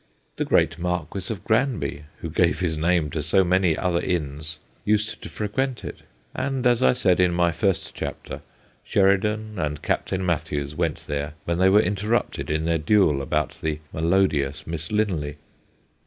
The 0.37 0.45
great 0.45 0.79
Marquis 0.79 1.31
of 1.31 1.43
Granby, 1.43 2.05
who 2.21 2.31
gave 2.31 2.59
his 2.59 2.75
name 2.75 3.11
to 3.11 3.21
so 3.21 3.43
many 3.43 3.77
other 3.77 3.99
inns, 3.99 4.57
used 4.83 5.21
to 5.21 5.29
frequent 5.29 5.85
it; 5.85 5.99
and, 6.33 6.65
as 6.65 6.81
I 6.81 6.93
said 6.93 7.19
in 7.19 7.35
my 7.35 7.51
first 7.51 7.93
chapter, 7.93 8.41
Sheridan 8.83 9.59
and 9.59 9.83
Captain 9.83 10.25
Mathews 10.25 10.73
went 10.73 11.05
there 11.05 11.33
when 11.45 11.59
they 11.59 11.69
were 11.69 11.79
interrupted 11.83 12.49
in 12.49 12.65
their 12.65 12.79
duel 12.79 13.21
about 13.21 13.59
the 13.61 13.77
melodious 13.93 14.65
Miss 14.65 14.91
Linley. 14.91 15.37